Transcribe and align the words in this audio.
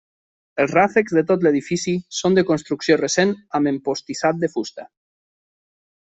Els 0.61 0.71
ràfecs 0.77 1.13
de 1.17 1.23
tot 1.31 1.45
l'edifici 1.47 1.93
són 2.21 2.39
de 2.39 2.45
construcció 2.47 2.97
recent 3.03 3.35
amb 3.61 3.71
empostissat 3.75 4.41
de 4.47 4.51
fusta. 4.57 4.89